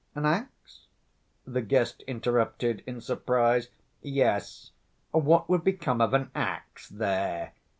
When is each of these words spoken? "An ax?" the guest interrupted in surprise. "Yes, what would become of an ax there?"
"An 0.15 0.25
ax?" 0.25 0.87
the 1.45 1.61
guest 1.61 2.03
interrupted 2.07 2.81
in 2.87 3.01
surprise. 3.01 3.69
"Yes, 4.01 4.71
what 5.11 5.47
would 5.47 5.63
become 5.63 6.01
of 6.01 6.15
an 6.15 6.31
ax 6.33 6.89
there?" 6.89 7.51